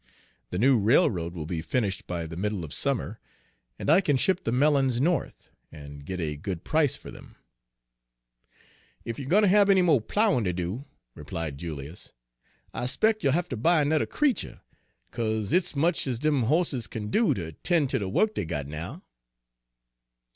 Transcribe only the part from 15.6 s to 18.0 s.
much ez dem hosses kin do ter 'ten' ter